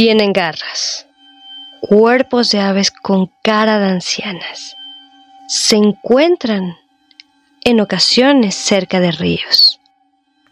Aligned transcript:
Tienen 0.00 0.32
garras, 0.32 1.06
cuerpos 1.82 2.48
de 2.48 2.58
aves 2.58 2.90
con 2.90 3.30
cara 3.42 3.78
de 3.78 3.88
ancianas. 3.88 4.74
Se 5.46 5.76
encuentran 5.76 6.74
en 7.64 7.82
ocasiones 7.82 8.54
cerca 8.54 8.98
de 8.98 9.12
ríos, 9.12 9.78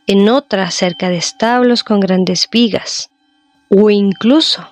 en 0.07 0.29
otras 0.29 0.75
cerca 0.75 1.09
de 1.09 1.17
establos 1.17 1.83
con 1.83 1.99
grandes 1.99 2.47
vigas, 2.51 3.09
o 3.71 3.89
incluso 3.89 4.69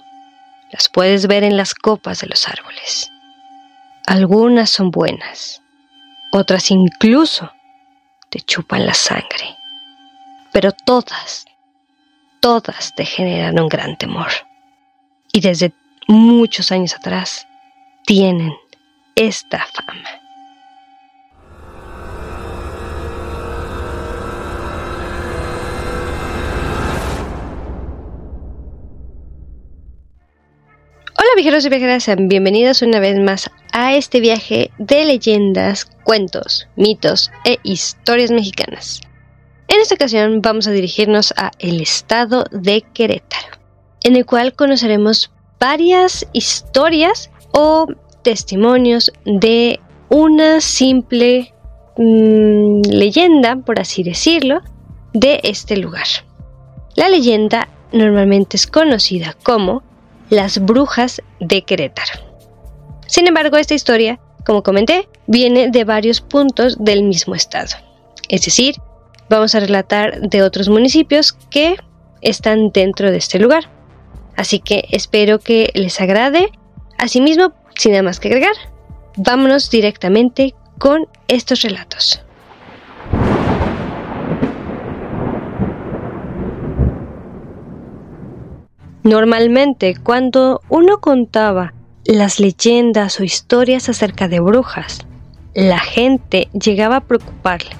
las 0.71 0.91
puedes 0.91 1.27
ver 1.27 1.43
en 1.43 1.57
las 1.57 1.75
copas 1.75 2.21
de 2.21 2.27
los 2.27 2.47
árboles. 2.47 3.11
Algunas 4.07 4.69
son 4.69 4.91
buenas, 4.91 5.63
otras 6.33 6.71
incluso 6.71 7.51
te 8.29 8.43
chupan 8.43 8.85
la 8.85 8.93
sangre, 8.93 9.57
pero 10.53 10.73
todas, 10.73 11.47
todas 12.41 12.95
te 12.95 13.07
generan 13.07 13.59
un 13.59 13.71
gran 13.71 13.97
temor. 13.97 14.46
Y 15.37 15.41
desde 15.41 15.75
muchos 16.09 16.73
años 16.73 16.95
atrás 16.95 17.47
tienen 18.07 18.55
esta 19.17 19.67
fama. 19.67 20.09
Hola 31.19 31.29
viajeros 31.35 31.67
y 31.67 31.69
viajeras, 31.69 32.09
bienvenidos 32.19 32.81
una 32.81 32.99
vez 33.01 33.21
más 33.21 33.51
a 33.73 33.95
este 33.95 34.21
viaje 34.21 34.71
de 34.79 35.05
leyendas, 35.05 35.85
cuentos, 36.05 36.67
mitos 36.77 37.31
e 37.45 37.59
historias 37.63 38.31
mexicanas. 38.31 39.03
En 39.69 39.83
esta 39.83 39.97
ocasión 39.97 40.41
vamos 40.41 40.67
a 40.67 40.71
dirigirnos 40.71 41.35
a 41.37 41.51
el 41.59 41.83
estado 41.83 42.47
de 42.53 42.81
Querétaro, 42.81 43.59
en 44.03 44.15
el 44.17 44.25
cual 44.25 44.55
conoceremos 44.55 45.31
varias 45.59 46.27
historias 46.33 47.31
o 47.53 47.87
testimonios 48.23 49.13
de 49.25 49.81
una 50.09 50.61
simple 50.61 51.55
mm, 51.97 52.83
leyenda, 52.91 53.57
por 53.57 53.81
así 53.81 54.03
decirlo, 54.03 54.61
de 55.13 55.41
este 55.43 55.77
lugar. 55.77 56.07
La 56.95 57.09
leyenda 57.09 57.69
normalmente 57.93 58.57
es 58.57 58.67
conocida 58.67 59.37
como 59.43 59.83
las 60.31 60.65
brujas 60.65 61.23
de 61.41 61.63
Querétaro. 61.63 62.21
Sin 63.07 63.27
embargo, 63.27 63.57
esta 63.57 63.75
historia, 63.75 64.19
como 64.45 64.63
comenté, 64.63 65.09
viene 65.27 65.71
de 65.71 65.85
varios 65.85 66.21
puntos 66.21 66.77
del 66.79 67.05
mismo 67.05 67.35
estado. 67.35 67.77
Es 68.29 68.45
decir, 68.45 68.77
vamos 69.29 69.55
a 69.55 69.61
relatar 69.61 70.21
de 70.21 70.43
otros 70.43 70.69
municipios 70.69 71.33
que 71.51 71.77
están 72.21 72.71
dentro 72.71 73.11
de 73.11 73.19
este 73.19 73.39
lugar. 73.39 73.71
Así 74.37 74.61
que 74.61 74.87
espero 74.91 75.39
que 75.39 75.71
les 75.75 76.01
agrade. 76.01 76.51
Asimismo, 76.99 77.53
sin 77.75 77.93
nada 77.93 78.03
más 78.03 78.21
que 78.21 78.29
agregar, 78.29 78.55
vámonos 79.17 79.71
directamente 79.71 80.55
con 80.79 81.09
estos 81.29 81.63
relatos. 81.63 82.23
Normalmente, 89.03 89.95
cuando 90.03 90.63
uno 90.69 90.99
contaba 90.99 91.75
las 92.05 92.41
leyendas 92.41 93.21
o 93.21 93.25
historias 93.25 93.89
acerca 93.89 94.27
de 94.27 94.41
brujas, 94.41 95.07
la 95.55 95.79
gente 95.79 96.49
llegaba 96.53 96.97
a 96.97 97.01
preocuparle. 97.05 97.71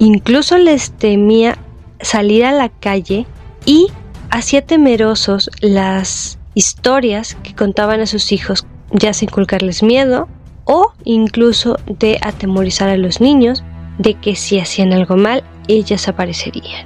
Incluso 0.00 0.58
les 0.58 0.90
temía 0.90 1.56
salir 2.00 2.44
a 2.44 2.50
la 2.50 2.68
calle 2.68 3.24
y 3.64 3.86
hacía 4.34 4.66
temerosos 4.66 5.48
las 5.60 6.40
historias 6.54 7.36
que 7.44 7.54
contaban 7.54 8.00
a 8.00 8.06
sus 8.06 8.32
hijos, 8.32 8.66
ya 8.90 9.12
sin 9.12 9.28
inculcarles 9.28 9.84
miedo 9.84 10.28
o 10.64 10.92
incluso 11.04 11.76
de 11.86 12.18
atemorizar 12.20 12.88
a 12.88 12.96
los 12.96 13.20
niños 13.20 13.62
de 13.98 14.14
que 14.14 14.34
si 14.34 14.58
hacían 14.58 14.92
algo 14.92 15.16
mal, 15.16 15.44
ellas 15.68 16.08
aparecerían. 16.08 16.84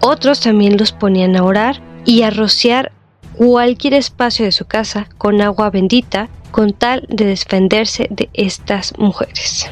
Otros 0.00 0.38
también 0.38 0.76
los 0.76 0.92
ponían 0.92 1.34
a 1.34 1.42
orar 1.42 1.82
y 2.04 2.22
a 2.22 2.30
rociar 2.30 2.92
cualquier 3.36 3.94
espacio 3.94 4.44
de 4.44 4.52
su 4.52 4.64
casa 4.64 5.08
con 5.18 5.40
agua 5.42 5.70
bendita 5.70 6.28
con 6.52 6.72
tal 6.72 7.04
de 7.08 7.24
defenderse 7.24 8.06
de 8.08 8.30
estas 8.34 8.96
mujeres. 8.98 9.68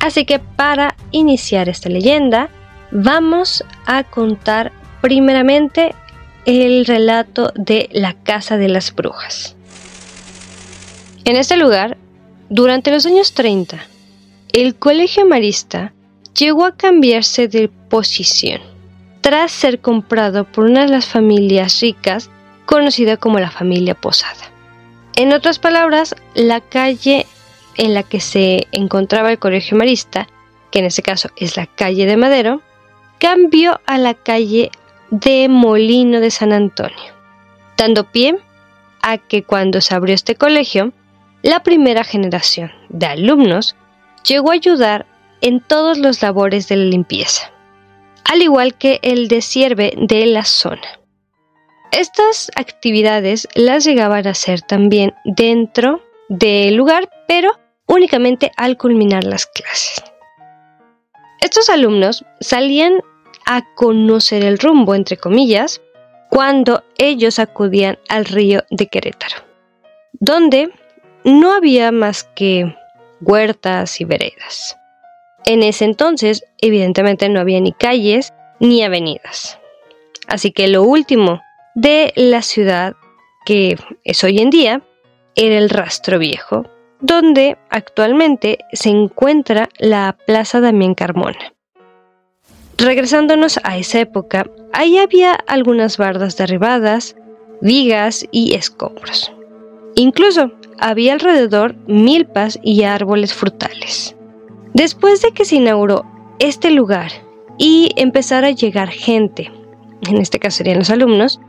Así 0.00 0.26
que 0.26 0.40
para 0.40 0.94
iniciar 1.10 1.70
esta 1.70 1.88
leyenda 1.88 2.50
vamos 2.90 3.64
a 3.86 4.04
contar 4.04 4.72
primeramente 5.00 5.94
el 6.44 6.86
relato 6.86 7.52
de 7.54 7.88
la 7.92 8.14
Casa 8.14 8.56
de 8.56 8.68
las 8.68 8.94
Brujas. 8.94 9.56
En 11.24 11.36
este 11.36 11.56
lugar, 11.56 11.96
durante 12.48 12.92
los 12.92 13.04
años 13.06 13.32
30, 13.32 13.78
el 14.52 14.76
Colegio 14.76 15.26
Marista 15.26 15.92
llegó 16.38 16.64
a 16.64 16.76
cambiarse 16.76 17.48
de 17.48 17.68
posición 17.68 18.60
tras 19.20 19.50
ser 19.50 19.80
comprado 19.80 20.44
por 20.44 20.66
una 20.66 20.82
de 20.82 20.88
las 20.88 21.06
familias 21.06 21.80
ricas 21.80 22.30
conocida 22.64 23.16
como 23.16 23.40
la 23.40 23.50
familia 23.50 23.94
Posada. 23.96 24.52
En 25.16 25.32
otras 25.32 25.58
palabras, 25.58 26.14
la 26.34 26.60
calle 26.60 27.26
en 27.76 27.94
la 27.94 28.02
que 28.02 28.20
se 28.20 28.68
encontraba 28.70 29.32
el 29.32 29.38
colegio 29.38 29.76
marista, 29.76 30.28
que 30.70 30.78
en 30.78 30.84
este 30.84 31.02
caso 31.02 31.30
es 31.36 31.56
la 31.56 31.66
calle 31.66 32.06
de 32.06 32.16
Madero, 32.16 32.62
cambió 33.18 33.80
a 33.86 33.98
la 33.98 34.14
calle 34.14 34.70
de 35.10 35.48
Molino 35.48 36.20
de 36.20 36.30
San 36.30 36.52
Antonio, 36.52 37.12
dando 37.76 38.10
pie 38.10 38.36
a 39.02 39.18
que 39.18 39.42
cuando 39.42 39.80
se 39.80 39.94
abrió 39.94 40.14
este 40.14 40.34
colegio, 40.34 40.92
la 41.42 41.62
primera 41.62 42.04
generación 42.04 42.72
de 42.88 43.06
alumnos 43.06 43.76
llegó 44.24 44.50
a 44.50 44.54
ayudar 44.54 45.06
en 45.40 45.60
todos 45.60 45.98
los 45.98 46.22
labores 46.22 46.68
de 46.68 46.76
la 46.76 46.84
limpieza, 46.84 47.52
al 48.24 48.42
igual 48.42 48.74
que 48.74 48.98
el 49.02 49.28
desierve 49.28 49.92
de 49.96 50.26
la 50.26 50.44
zona. 50.44 50.98
Estas 51.92 52.50
actividades 52.56 53.48
las 53.54 53.84
llegaban 53.84 54.26
a 54.26 54.30
hacer 54.30 54.60
también 54.60 55.14
dentro 55.24 56.02
del 56.28 56.74
lugar, 56.74 57.08
pero 57.28 57.52
únicamente 57.86 58.50
al 58.56 58.76
culminar 58.76 59.24
las 59.24 59.46
clases. 59.46 60.02
Estos 61.40 61.70
alumnos 61.70 62.24
salían 62.40 63.02
a 63.46 63.62
conocer 63.74 64.44
el 64.44 64.58
rumbo, 64.58 64.94
entre 64.94 65.16
comillas, 65.16 65.80
cuando 66.30 66.82
ellos 66.98 67.38
acudían 67.38 67.98
al 68.08 68.24
río 68.24 68.64
de 68.70 68.88
Querétaro, 68.88 69.36
donde 70.12 70.70
no 71.24 71.52
había 71.52 71.92
más 71.92 72.24
que 72.34 72.74
huertas 73.20 74.00
y 74.00 74.04
veredas. 74.04 74.76
En 75.44 75.62
ese 75.62 75.84
entonces, 75.84 76.44
evidentemente, 76.58 77.28
no 77.28 77.40
había 77.40 77.60
ni 77.60 77.72
calles 77.72 78.34
ni 78.58 78.82
avenidas. 78.82 79.58
Así 80.26 80.50
que 80.50 80.66
lo 80.68 80.82
último 80.82 81.40
de 81.74 82.12
la 82.16 82.42
ciudad 82.42 82.94
que 83.44 83.78
es 84.02 84.24
hoy 84.24 84.38
en 84.38 84.50
día 84.50 84.82
era 85.36 85.56
el 85.56 85.70
Rastro 85.70 86.18
Viejo, 86.18 86.66
donde 87.00 87.56
actualmente 87.70 88.58
se 88.72 88.88
encuentra 88.90 89.68
la 89.78 90.16
Plaza 90.26 90.60
Damián 90.60 90.94
Carmona. 90.94 91.55
Regresándonos 92.78 93.58
a 93.62 93.78
esa 93.78 94.00
época, 94.00 94.46
ahí 94.72 94.98
había 94.98 95.32
algunas 95.32 95.96
bardas 95.96 96.36
derribadas, 96.36 97.16
vigas 97.62 98.26
y 98.30 98.54
escombros. 98.54 99.32
Incluso 99.94 100.52
había 100.78 101.14
alrededor 101.14 101.74
milpas 101.86 102.58
y 102.62 102.82
árboles 102.82 103.32
frutales. 103.32 104.14
Después 104.74 105.22
de 105.22 105.32
que 105.32 105.46
se 105.46 105.56
inauguró 105.56 106.04
este 106.38 106.70
lugar 106.70 107.10
y 107.56 107.90
empezara 107.96 108.48
a 108.48 108.52
llegar 108.52 108.90
gente, 108.90 109.50
en 110.06 110.18
este 110.18 110.38
caso 110.38 110.58
serían 110.58 110.78
los 110.78 110.90
alumnos, 110.90 111.40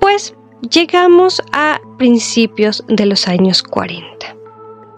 pues 0.00 0.34
llegamos 0.70 1.42
a 1.52 1.80
principios 1.96 2.84
de 2.88 3.06
los 3.06 3.26
años 3.26 3.62
40. 3.62 4.36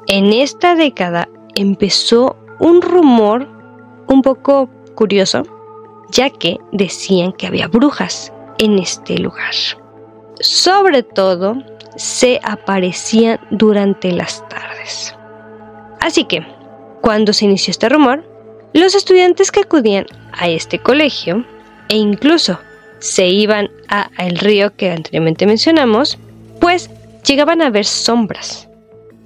En 0.09 0.33
esta 0.33 0.75
década 0.75 1.29
empezó 1.55 2.37
un 2.59 2.83
rumor 2.83 3.49
un 4.09 4.23
poco 4.23 4.69
curioso, 4.99 5.45
ya 6.11 6.29
que 6.29 6.59
decían 6.73 7.33
que 7.33 7.47
había 7.47 7.69
brujas 7.69 8.33
en 8.59 8.81
este 8.81 9.17
lugar. 9.17 9.55
Sobre 10.41 11.05
todo 11.05 11.55
se 11.95 12.41
aparecían 12.43 13.39
durante 13.53 14.11
las 14.11 14.47
tardes. 14.49 15.15
Así 16.01 16.25
que, 16.25 16.45
cuando 17.01 17.33
se 17.33 17.45
inició 17.45 17.71
este 17.71 17.89
rumor, 17.89 18.25
los 18.73 18.97
estudiantes 18.97 19.53
que 19.53 19.61
acudían 19.61 20.07
a 20.33 20.49
este 20.49 20.81
colegio 20.81 21.45
e 21.89 21.97
incluso 21.97 22.59
se 22.99 23.29
iban 23.29 23.71
a 23.89 24.11
el 24.19 24.37
río 24.37 24.75
que 24.75 24.91
anteriormente 24.91 25.47
mencionamos, 25.47 26.19
pues 26.61 26.91
llegaban 27.25 27.63
a 27.63 27.71
ver 27.71 27.85
sombras. 27.85 28.69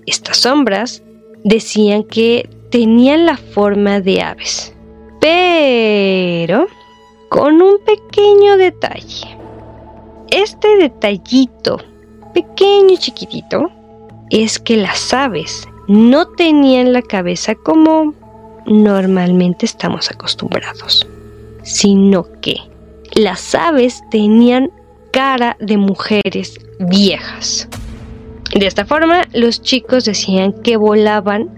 Estas 0.04 0.36
sombras 0.36 1.02
decían 1.44 2.04
que 2.04 2.50
tenían 2.70 3.24
la 3.24 3.38
forma 3.38 4.00
de 4.00 4.20
aves, 4.20 4.74
pero 5.22 6.66
con 7.28 7.62
un 7.62 7.78
pequeño 7.78 8.56
detalle. 8.56 9.38
este 10.32 10.76
detallito 10.78 11.78
pequeño 12.34 12.96
chiquitito 12.98 13.70
es 14.30 14.58
que 14.58 14.76
las 14.78 15.14
aves 15.14 15.68
no 15.86 16.26
tenían 16.26 16.92
la 16.92 17.02
cabeza 17.02 17.54
como 17.54 18.14
normalmente 18.66 19.64
estamos 19.64 20.10
acostumbrados, 20.10 21.06
sino 21.62 22.26
que 22.40 22.56
las 23.14 23.54
aves 23.54 24.02
tenían 24.10 24.72
cara 25.12 25.56
de 25.60 25.76
mujeres 25.76 26.58
viejas. 26.80 27.68
De 28.58 28.66
esta 28.66 28.84
forma, 28.84 29.22
los 29.34 29.62
chicos 29.62 30.04
decían 30.04 30.52
que 30.64 30.76
volaban 30.76 31.48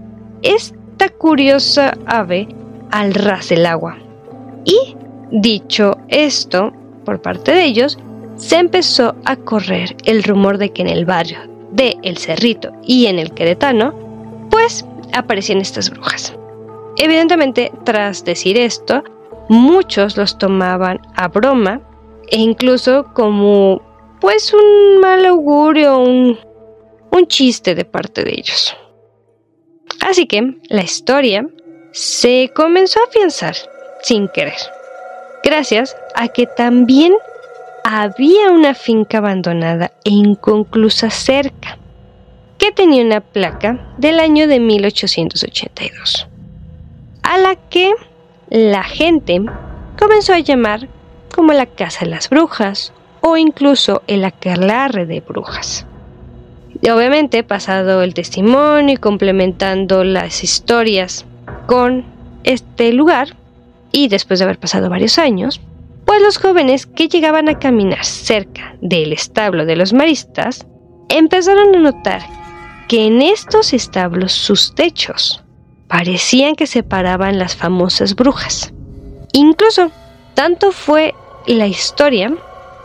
esta 0.43 1.09
curiosa 1.09 1.97
ave 2.05 2.47
al 2.91 3.13
ras 3.13 3.49
del 3.49 3.65
agua. 3.65 3.97
Y, 4.63 4.95
dicho 5.31 5.97
esto 6.07 6.71
por 7.03 7.21
parte 7.21 7.51
de 7.51 7.65
ellos, 7.65 7.97
se 8.35 8.57
empezó 8.57 9.15
a 9.25 9.35
correr 9.35 9.95
el 10.05 10.23
rumor 10.23 10.57
de 10.57 10.71
que 10.71 10.81
en 10.81 10.89
el 10.89 11.05
barrio 11.05 11.39
de 11.71 11.97
El 12.03 12.17
Cerrito 12.17 12.71
y 12.83 13.05
en 13.05 13.19
el 13.19 13.31
Queretano, 13.31 13.93
pues 14.49 14.85
aparecían 15.13 15.59
estas 15.59 15.89
brujas. 15.89 16.33
Evidentemente, 16.97 17.71
tras 17.83 18.23
decir 18.23 18.57
esto, 18.57 19.03
muchos 19.49 20.17
los 20.17 20.37
tomaban 20.37 20.99
a 21.15 21.27
broma 21.27 21.81
e 22.29 22.37
incluso 22.37 23.05
como 23.13 23.81
pues 24.19 24.53
un 24.53 24.99
mal 24.99 25.25
augurio, 25.25 25.99
un, 25.99 26.39
un 27.11 27.27
chiste 27.27 27.75
de 27.75 27.85
parte 27.85 28.23
de 28.23 28.31
ellos. 28.31 28.75
Así 30.01 30.25
que 30.25 30.57
la 30.69 30.83
historia 30.83 31.47
se 31.95 32.51
comenzó 32.53 32.99
a 32.99 33.03
afianzar 33.05 33.55
sin 34.01 34.27
querer, 34.27 34.57
gracias 35.45 35.95
a 36.13 36.27
que 36.27 36.45
también 36.45 37.13
había 37.85 38.51
una 38.51 38.73
finca 38.73 39.19
abandonada 39.19 39.93
e 40.03 40.09
inconclusa 40.09 41.09
cerca, 41.09 41.77
que 42.57 42.73
tenía 42.73 43.01
una 43.01 43.21
placa 43.21 43.93
del 43.97 44.19
año 44.19 44.49
de 44.49 44.59
1882, 44.59 46.27
a 47.23 47.37
la 47.37 47.55
que 47.55 47.93
la 48.49 48.83
gente 48.83 49.41
comenzó 49.97 50.33
a 50.33 50.39
llamar 50.39 50.89
como 51.33 51.53
la 51.53 51.65
Casa 51.65 52.03
de 52.03 52.11
las 52.11 52.29
Brujas 52.29 52.91
o 53.21 53.37
incluso 53.37 54.03
el 54.07 54.25
aquelarre 54.25 55.05
de 55.05 55.21
brujas. 55.21 55.85
Obviamente, 56.81 57.45
pasado 57.45 58.03
el 58.03 58.13
testimonio 58.13 58.95
y 58.95 58.97
complementando 58.97 60.03
las 60.03 60.43
historias 60.43 61.25
con 61.67 62.05
este 62.43 62.93
lugar, 62.93 63.35
y 63.91 64.07
después 64.07 64.39
de 64.39 64.45
haber 64.45 64.59
pasado 64.59 64.89
varios 64.89 65.17
años, 65.17 65.61
pues 66.05 66.21
los 66.21 66.37
jóvenes 66.37 66.85
que 66.85 67.07
llegaban 67.07 67.49
a 67.49 67.59
caminar 67.59 68.05
cerca 68.05 68.75
del 68.81 69.13
establo 69.13 69.65
de 69.65 69.75
los 69.75 69.93
maristas 69.93 70.65
empezaron 71.09 71.75
a 71.75 71.79
notar 71.79 72.21
que 72.87 73.07
en 73.07 73.21
estos 73.21 73.73
establos 73.73 74.31
sus 74.31 74.75
techos 74.75 75.43
parecían 75.87 76.55
que 76.55 76.67
separaban 76.67 77.39
las 77.39 77.55
famosas 77.55 78.15
brujas. 78.15 78.73
Incluso, 79.33 79.91
tanto 80.33 80.71
fue 80.71 81.15
la 81.47 81.67
historia 81.67 82.33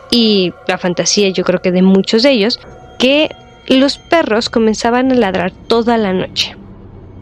y 0.09 0.53
la 0.67 0.77
fantasía 0.77 1.29
yo 1.29 1.43
creo 1.43 1.61
que 1.61 1.71
de 1.71 1.81
muchos 1.81 2.23
de 2.23 2.31
ellos, 2.31 2.59
que 2.99 3.29
los 3.67 3.97
perros 3.97 4.49
comenzaban 4.49 5.11
a 5.11 5.15
ladrar 5.15 5.51
toda 5.51 5.97
la 5.97 6.13
noche, 6.13 6.55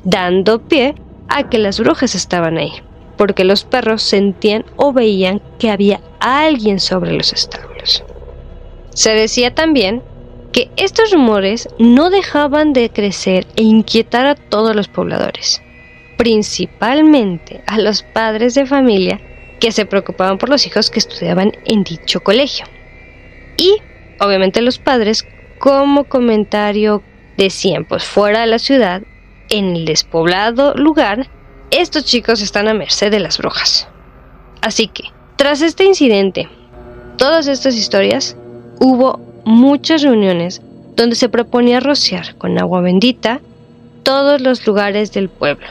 dando 0.04 0.60
pie 0.60 0.96
a 1.30 1.50
que 1.50 1.58
las 1.58 1.80
brujas 1.80 2.16
estaban 2.16 2.58
ahí, 2.58 2.74
porque 3.18 3.44
los 3.44 3.64
perros 3.64 4.02
sentían 4.04 4.66
o 4.76 4.94
veían 4.94 5.42
que 5.60 5.70
había 5.70 6.02
alguien 6.20 6.80
sobre 6.80 7.14
los 7.14 7.34
establos. 7.34 8.04
Se 8.94 9.12
decía 9.12 9.56
también 9.56 10.04
que 10.52 10.70
estos 10.76 11.12
rumores 11.12 11.70
no 11.78 12.10
dejaban 12.10 12.74
de 12.74 12.90
crecer 12.90 13.46
e 13.56 13.64
inquietar 13.64 14.26
a 14.26 14.36
todos 14.36 14.76
los 14.76 14.88
pobladores, 14.88 15.62
principalmente 16.18 17.64
a 17.68 17.80
los 17.80 18.04
padres 18.04 18.56
de 18.56 18.66
familia 18.66 19.22
que 19.60 19.72
se 19.72 19.86
preocupaban 19.86 20.38
por 20.38 20.50
los 20.50 20.66
hijos 20.66 20.90
que 20.90 21.00
estudiaban 21.00 21.52
en 21.66 21.84
dicho 21.84 22.22
colegio. 22.22 22.66
Y 23.58 23.78
obviamente 24.20 24.62
los 24.62 24.80
padres 24.80 25.28
como 25.60 26.06
comentario 26.06 27.04
decían, 27.38 27.86
pues 27.86 28.04
fuera 28.04 28.42
de 28.42 28.48
la 28.48 28.60
ciudad, 28.60 29.04
en 29.50 29.76
el 29.76 29.86
despoblado 29.86 30.74
lugar, 30.76 31.30
estos 31.72 32.06
chicos 32.06 32.42
están 32.42 32.68
a 32.68 32.74
merced 32.74 33.12
de 33.12 33.20
las 33.20 33.38
brujas. 33.38 33.88
Así 34.62 34.88
que, 34.88 35.04
tras 35.36 35.62
este 35.62 35.86
incidente, 35.86 36.50
todas 37.18 37.48
estas 37.48 37.76
historias, 37.76 38.36
hubo 38.80 39.20
muchas 39.46 40.02
reuniones 40.02 40.62
donde 40.96 41.16
se 41.16 41.30
proponía 41.30 41.80
rociar 41.80 42.36
con 42.36 42.58
agua 42.60 42.82
bendita 42.82 43.40
todos 44.04 44.42
los 44.42 44.66
lugares 44.66 45.12
del 45.12 45.30
pueblo, 45.30 45.68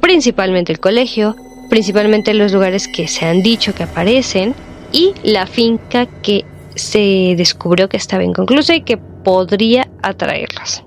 principalmente 0.00 0.72
el 0.72 0.80
colegio, 0.80 1.36
principalmente 1.70 2.34
los 2.34 2.52
lugares 2.52 2.88
que 2.88 3.08
se 3.08 3.26
han 3.26 3.42
dicho 3.42 3.74
que 3.74 3.84
aparecen 3.84 4.54
y 4.92 5.14
la 5.22 5.46
finca 5.46 6.06
que 6.06 6.44
se 6.74 7.34
descubrió 7.36 7.88
que 7.88 7.96
estaba 7.96 8.24
inconclusa 8.24 8.74
y 8.74 8.82
que 8.82 8.96
podría 8.96 9.88
atraerlas. 10.02 10.84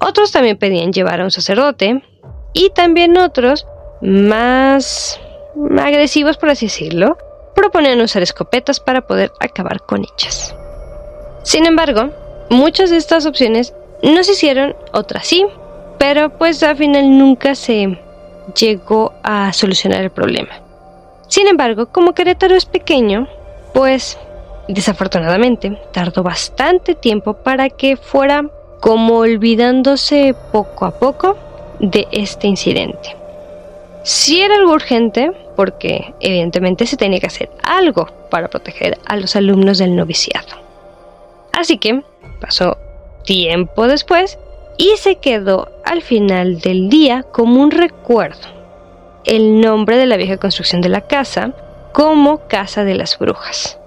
Otros 0.00 0.32
también 0.32 0.56
pedían 0.56 0.92
llevar 0.92 1.20
a 1.20 1.24
un 1.24 1.30
sacerdote 1.30 2.02
y 2.52 2.70
también 2.70 3.18
otros, 3.18 3.66
más 4.00 5.20
agresivos 5.80 6.36
por 6.36 6.50
así 6.50 6.66
decirlo, 6.66 7.18
proponían 7.54 8.00
usar 8.00 8.22
escopetas 8.22 8.78
para 8.80 9.06
poder 9.06 9.32
acabar 9.40 9.80
con 9.82 10.02
ellas. 10.02 10.54
Sin 11.42 11.66
embargo, 11.66 12.10
muchas 12.50 12.90
de 12.90 12.96
estas 12.96 13.26
opciones 13.26 13.74
no 14.02 14.22
se 14.22 14.32
hicieron, 14.32 14.76
otras 14.92 15.26
sí, 15.26 15.44
pero 15.98 16.30
pues 16.38 16.62
al 16.62 16.76
final 16.76 17.18
nunca 17.18 17.54
se 17.54 17.98
llegó 18.58 19.12
a 19.24 19.52
solucionar 19.52 20.02
el 20.02 20.10
problema. 20.10 20.60
Sin 21.28 21.48
embargo, 21.48 21.90
como 21.92 22.14
Querétaro 22.14 22.54
es 22.54 22.64
pequeño, 22.64 23.28
pues 23.74 24.18
desafortunadamente 24.68 25.78
tardó 25.92 26.22
bastante 26.22 26.94
tiempo 26.94 27.34
para 27.42 27.68
que 27.70 27.96
fuera 27.96 28.48
como 28.80 29.18
olvidándose 29.18 30.34
poco 30.52 30.84
a 30.84 30.98
poco 30.98 31.36
de 31.80 32.06
este 32.12 32.46
incidente. 32.46 33.16
Si 34.04 34.40
era 34.40 34.56
algo 34.56 34.72
urgente, 34.72 35.32
porque 35.56 36.14
evidentemente 36.20 36.86
se 36.86 36.96
tenía 36.96 37.20
que 37.20 37.26
hacer 37.26 37.50
algo 37.62 38.08
para 38.30 38.48
proteger 38.48 38.98
a 39.04 39.16
los 39.16 39.36
alumnos 39.36 39.78
del 39.78 39.96
noviciado. 39.96 40.56
Así 41.52 41.78
que 41.78 42.02
pasó 42.40 42.78
tiempo 43.24 43.86
después 43.88 44.38
y 44.76 44.96
se 44.96 45.16
quedó 45.16 45.68
al 45.84 46.02
final 46.02 46.60
del 46.60 46.88
día 46.88 47.24
como 47.24 47.60
un 47.60 47.70
recuerdo 47.70 48.58
el 49.24 49.60
nombre 49.60 49.98
de 49.98 50.06
la 50.06 50.16
vieja 50.16 50.38
construcción 50.38 50.80
de 50.80 50.88
la 50.88 51.02
casa 51.02 51.52
como 51.92 52.46
Casa 52.48 52.84
de 52.84 52.94
las 52.94 53.18
Brujas. 53.18 53.78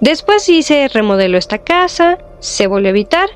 Después 0.00 0.42
sí 0.42 0.62
se 0.62 0.88
remodeló 0.88 1.38
esta 1.38 1.58
casa, 1.58 2.18
se 2.40 2.66
volvió 2.66 2.88
a 2.88 2.90
habitar, 2.90 3.30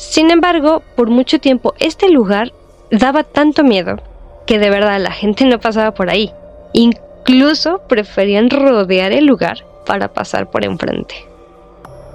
sin 0.00 0.30
embargo, 0.30 0.82
por 0.96 1.10
mucho 1.10 1.40
tiempo 1.40 1.74
este 1.78 2.08
lugar 2.08 2.54
daba 2.90 3.22
tanto 3.22 3.62
miedo 3.62 3.98
que 4.46 4.58
de 4.58 4.70
verdad 4.70 4.98
la 4.98 5.12
gente 5.12 5.44
no 5.44 5.60
pasaba 5.60 5.92
por 5.92 6.08
ahí. 6.08 6.32
Incluso 6.72 7.82
preferían 7.86 8.48
rodear 8.48 9.12
el 9.12 9.26
lugar 9.26 9.58
para 9.84 10.08
pasar 10.08 10.50
por 10.50 10.64
enfrente. 10.64 11.26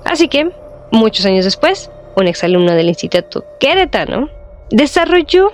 Así 0.03 0.27
que, 0.27 0.49
muchos 0.91 1.27
años 1.27 1.45
después, 1.45 1.91
un 2.15 2.27
exalumno 2.27 2.73
del 2.73 2.89
Instituto 2.89 3.45
Queretano, 3.59 4.29
desarrolló 4.71 5.51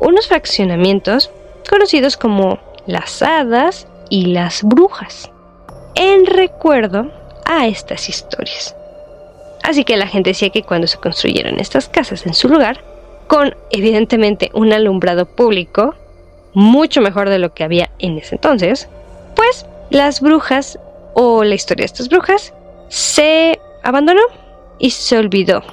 unos 0.00 0.26
fraccionamientos 0.26 1.30
conocidos 1.68 2.16
como 2.16 2.60
las 2.86 3.20
hadas 3.20 3.86
y 4.08 4.32
las 4.32 4.62
brujas, 4.62 5.30
en 5.96 6.24
recuerdo 6.24 7.12
a 7.44 7.66
estas 7.66 8.08
historias. 8.08 8.74
Así 9.64 9.82
que 9.84 9.96
la 9.96 10.06
gente 10.06 10.30
decía 10.30 10.50
que 10.50 10.62
cuando 10.62 10.86
se 10.86 10.98
construyeron 10.98 11.58
estas 11.58 11.88
casas 11.88 12.24
en 12.26 12.34
su 12.34 12.48
lugar, 12.48 12.84
con 13.26 13.56
evidentemente 13.70 14.50
un 14.54 14.72
alumbrado 14.72 15.26
público, 15.26 15.96
mucho 16.52 17.00
mejor 17.00 17.28
de 17.28 17.40
lo 17.40 17.52
que 17.52 17.64
había 17.64 17.90
en 17.98 18.16
ese 18.18 18.36
entonces, 18.36 18.88
pues 19.34 19.66
las 19.90 20.20
brujas 20.20 20.78
o 21.14 21.42
la 21.42 21.56
historia 21.56 21.82
de 21.82 21.86
estas 21.86 22.08
brujas 22.08 22.54
se 22.88 23.58
abandonó 23.82 24.22
y 24.78 24.90
se 24.90 25.18
olvidó 25.18 25.64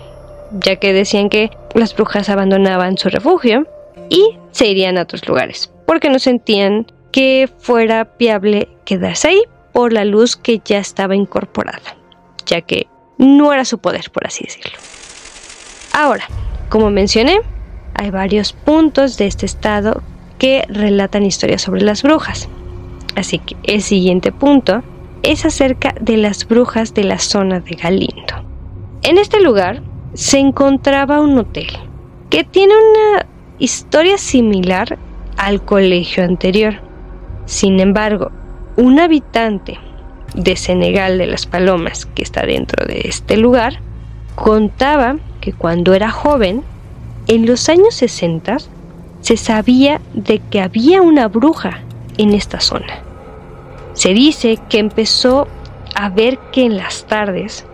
ya 0.60 0.76
que 0.76 0.94
decían 0.94 1.30
que 1.30 1.52
las 1.74 1.96
brujas 1.96 2.30
abandonaban 2.30 2.98
su 2.98 3.10
refugio 3.10 3.68
y 4.10 4.38
se 4.52 4.68
irían 4.68 4.98
a 4.98 5.04
otros 5.04 5.28
lugares, 5.28 5.72
porque 5.86 6.10
no 6.10 6.20
sentían 6.20 6.92
que 7.12 7.50
fuera 7.60 8.10
viable 8.20 8.68
quedarse 8.86 9.30
ahí 9.30 9.42
por 9.72 9.94
la 9.94 10.06
luz 10.06 10.36
que 10.36 10.62
ya 10.64 10.80
estaba 10.80 11.16
incorporada, 11.16 11.96
ya 12.46 12.62
que 12.62 12.88
no 13.18 13.54
era 13.54 13.66
su 13.66 13.80
poder, 13.80 14.10
por 14.12 14.26
así 14.26 14.44
decirlo. 14.44 14.78
Ahora, 15.94 16.26
como 16.70 16.90
mencioné, 16.90 17.42
hay 17.94 18.10
varios 18.12 18.54
puntos 18.54 19.18
de 19.18 19.28
este 19.28 19.46
estado 19.46 20.02
que 20.38 20.66
relatan 20.70 21.26
historias 21.26 21.62
sobre 21.62 21.82
las 21.82 22.04
brujas. 22.04 22.50
Así 23.16 23.40
que 23.40 23.56
el 23.64 23.82
siguiente 23.82 24.32
punto 24.32 24.84
es 25.24 25.46
acerca 25.46 25.94
de 26.00 26.18
las 26.18 26.48
brujas 26.48 26.94
de 26.94 27.04
la 27.04 27.20
zona 27.20 27.60
de 27.60 27.76
Galindo. 27.76 28.44
En 29.04 29.18
este 29.18 29.42
lugar 29.42 29.82
se 30.14 30.40
encontraba 30.40 31.22
un 31.22 31.38
hotel 31.38 31.68
que 32.30 32.44
tiene 32.44 32.74
una 32.74 33.26
historia 33.60 34.18
similar 34.18 34.98
al 35.38 35.64
colegio 35.64 36.24
anterior. 36.24 36.76
Sin 37.46 37.80
embargo, 37.80 38.32
un 38.78 39.00
habitante 39.00 39.78
de 40.34 40.56
Senegal 40.56 41.18
de 41.18 41.28
las 41.28 41.46
Palomas, 41.46 42.06
que 42.06 42.24
está 42.24 42.46
dentro 42.46 42.86
de 42.86 43.02
este 43.06 43.38
lugar, 43.38 43.80
contaba 44.36 45.18
que 45.40 45.54
cuando 45.54 45.94
era 45.94 46.12
joven, 46.12 46.64
en 47.28 47.46
los 47.46 47.70
años 47.70 47.96
60, 47.96 48.58
se 49.22 49.38
sabía 49.38 50.02
de 50.14 50.40
que 50.40 50.62
había 50.62 51.02
una 51.02 51.28
bruja 51.28 51.80
en 52.18 52.34
esta 52.34 52.60
zona. 52.60 53.00
Se 53.94 54.14
dice 54.14 54.58
que 54.70 54.80
empezó 54.80 55.48
a 55.96 56.10
ver 56.10 56.40
que 56.52 56.66
en 56.66 56.78
las 56.78 57.06
tardes 57.06 57.66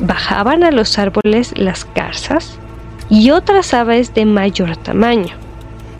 bajaban 0.00 0.62
a 0.64 0.70
los 0.70 0.98
árboles 0.98 1.52
las 1.56 1.86
garzas 1.94 2.58
y 3.10 3.30
otras 3.30 3.74
aves 3.74 4.14
de 4.14 4.24
mayor 4.24 4.76
tamaño. 4.76 5.34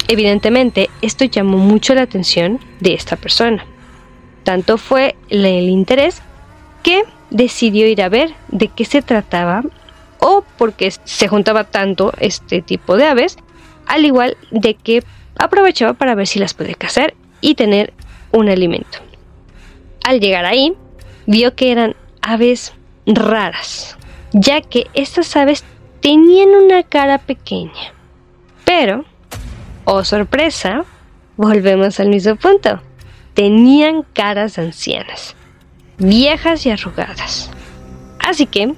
Evidentemente, 0.08 0.88
esto 1.02 1.24
llamó 1.24 1.58
mucho 1.58 1.94
la 1.94 2.02
atención 2.02 2.60
de 2.80 2.94
esta 2.94 3.16
persona. 3.16 3.64
Tanto 4.48 4.78
fue 4.78 5.14
el 5.28 5.44
interés 5.68 6.22
que 6.82 7.02
decidió 7.28 7.86
ir 7.86 8.00
a 8.00 8.08
ver 8.08 8.32
de 8.48 8.68
qué 8.68 8.86
se 8.86 9.02
trataba 9.02 9.62
o 10.20 10.42
porque 10.56 10.90
se 10.90 11.28
juntaba 11.28 11.64
tanto 11.64 12.14
este 12.18 12.62
tipo 12.62 12.96
de 12.96 13.04
aves, 13.04 13.36
al 13.84 14.06
igual 14.06 14.38
de 14.50 14.72
que 14.72 15.04
aprovechaba 15.38 15.92
para 15.92 16.14
ver 16.14 16.26
si 16.26 16.38
las 16.38 16.54
podía 16.54 16.76
cazar 16.76 17.12
y 17.42 17.56
tener 17.56 17.92
un 18.32 18.48
alimento. 18.48 19.00
Al 20.02 20.18
llegar 20.18 20.46
ahí, 20.46 20.72
vio 21.26 21.54
que 21.54 21.70
eran 21.70 21.94
aves 22.22 22.72
raras, 23.04 23.98
ya 24.32 24.62
que 24.62 24.86
estas 24.94 25.36
aves 25.36 25.62
tenían 26.00 26.54
una 26.54 26.84
cara 26.84 27.18
pequeña. 27.18 27.92
Pero, 28.64 29.04
oh 29.84 30.04
sorpresa, 30.04 30.86
volvemos 31.36 32.00
al 32.00 32.08
mismo 32.08 32.36
punto. 32.36 32.80
Tenían 33.38 34.02
caras 34.14 34.58
ancianas, 34.58 35.36
viejas 35.96 36.66
y 36.66 36.70
arrugadas. 36.70 37.52
Así 38.18 38.46
que, 38.46 38.74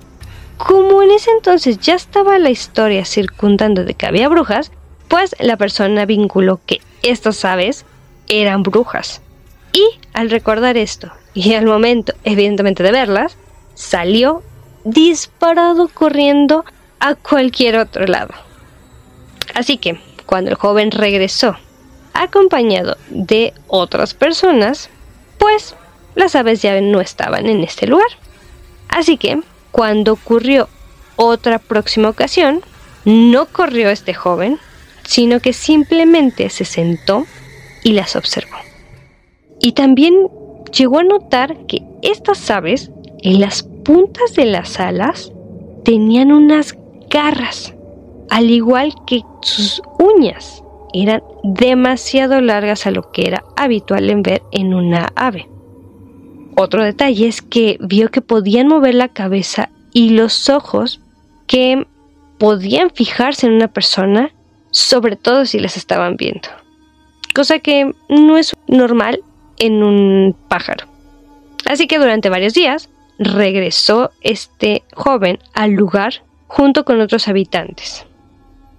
como 0.58 1.00
en 1.00 1.12
ese 1.12 1.30
entonces 1.30 1.78
ya 1.78 1.94
estaba 1.94 2.38
la 2.38 2.50
historia 2.50 3.06
circundando 3.06 3.84
de 3.84 3.94
que 3.94 4.04
había 4.04 4.28
brujas, 4.28 4.70
pues 5.08 5.34
la 5.38 5.56
persona 5.56 6.04
vinculó 6.04 6.60
que 6.66 6.82
estas 7.02 7.42
aves 7.46 7.86
eran 8.28 8.62
brujas. 8.62 9.22
Y 9.72 9.82
al 10.12 10.28
recordar 10.28 10.76
esto, 10.76 11.10
y 11.32 11.54
al 11.54 11.64
momento 11.64 12.12
evidentemente 12.24 12.82
de 12.82 12.92
verlas, 12.92 13.38
salió 13.72 14.42
disparado 14.84 15.88
corriendo 15.88 16.66
a 16.98 17.14
cualquier 17.14 17.78
otro 17.78 18.06
lado. 18.06 18.34
Así 19.54 19.78
que, 19.78 19.98
cuando 20.26 20.50
el 20.50 20.56
joven 20.56 20.90
regresó, 20.90 21.56
acompañado 22.14 22.96
de 23.08 23.52
otras 23.68 24.14
personas, 24.14 24.90
pues 25.38 25.74
las 26.14 26.34
aves 26.34 26.62
ya 26.62 26.80
no 26.80 27.00
estaban 27.00 27.46
en 27.46 27.62
este 27.62 27.86
lugar. 27.86 28.08
Así 28.88 29.16
que, 29.16 29.40
cuando 29.70 30.12
ocurrió 30.12 30.68
otra 31.16 31.58
próxima 31.58 32.08
ocasión, 32.08 32.60
no 33.04 33.46
corrió 33.46 33.88
este 33.90 34.14
joven, 34.14 34.58
sino 35.04 35.40
que 35.40 35.52
simplemente 35.52 36.50
se 36.50 36.64
sentó 36.64 37.26
y 37.82 37.92
las 37.92 38.16
observó. 38.16 38.56
Y 39.60 39.72
también 39.72 40.14
llegó 40.72 40.98
a 40.98 41.04
notar 41.04 41.66
que 41.66 41.82
estas 42.02 42.50
aves, 42.50 42.90
en 43.22 43.40
las 43.40 43.62
puntas 43.62 44.34
de 44.34 44.46
las 44.46 44.80
alas, 44.80 45.32
tenían 45.84 46.32
unas 46.32 46.76
garras, 47.08 47.74
al 48.30 48.50
igual 48.50 48.94
que 49.06 49.22
sus 49.42 49.82
uñas 49.98 50.62
eran 50.92 51.22
demasiado 51.42 52.40
largas 52.40 52.86
a 52.86 52.90
lo 52.90 53.10
que 53.12 53.26
era 53.26 53.44
habitual 53.56 54.10
en 54.10 54.22
ver 54.22 54.42
en 54.52 54.74
una 54.74 55.12
ave. 55.14 55.48
Otro 56.56 56.84
detalle 56.84 57.28
es 57.28 57.42
que 57.42 57.78
vio 57.80 58.10
que 58.10 58.20
podían 58.20 58.68
mover 58.68 58.94
la 58.94 59.08
cabeza 59.08 59.70
y 59.92 60.10
los 60.10 60.48
ojos 60.48 61.00
que 61.46 61.86
podían 62.38 62.90
fijarse 62.90 63.46
en 63.46 63.54
una 63.54 63.68
persona, 63.68 64.30
sobre 64.70 65.16
todo 65.16 65.46
si 65.46 65.58
les 65.58 65.76
estaban 65.76 66.16
viendo. 66.16 66.48
Cosa 67.34 67.58
que 67.58 67.94
no 68.08 68.38
es 68.38 68.56
normal 68.66 69.22
en 69.58 69.82
un 69.82 70.36
pájaro. 70.48 70.86
Así 71.66 71.86
que 71.86 71.98
durante 71.98 72.30
varios 72.30 72.54
días 72.54 72.88
regresó 73.18 74.10
este 74.22 74.82
joven 74.94 75.38
al 75.54 75.72
lugar 75.72 76.22
junto 76.46 76.84
con 76.84 77.00
otros 77.00 77.28
habitantes. 77.28 78.06